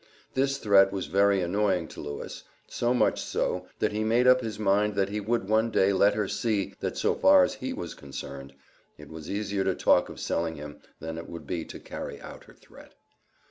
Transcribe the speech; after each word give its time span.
This 0.33 0.57
threat 0.57 0.91
was 0.91 1.05
very 1.05 1.41
annoying 1.43 1.87
to 1.89 2.01
Lewis, 2.01 2.43
so 2.67 2.91
much 2.91 3.21
so, 3.21 3.67
that 3.77 3.91
he 3.91 4.03
made 4.03 4.25
up 4.25 4.41
his 4.41 4.57
mind 4.57 4.95
that 4.95 5.09
he 5.09 5.19
would 5.19 5.47
one 5.47 5.69
day 5.69 5.93
let 5.93 6.15
her 6.15 6.27
see, 6.27 6.73
that 6.79 6.97
so 6.97 7.13
far 7.13 7.43
as 7.43 7.53
he 7.53 7.71
was 7.71 7.93
concerned, 7.93 8.55
it 8.97 9.09
was 9.09 9.29
easier 9.29 9.63
to 9.63 9.75
talk 9.75 10.09
of 10.09 10.19
selling 10.19 10.81
than 10.99 11.19
it 11.19 11.29
would 11.29 11.45
be 11.45 11.63
to 11.65 11.79
carry 11.79 12.19
out 12.19 12.45
her 12.45 12.55
threat. 12.55 12.95